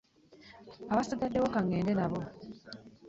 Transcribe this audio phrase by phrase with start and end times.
[0.91, 2.19] Abasigaddewo ka ŋŋende nabo.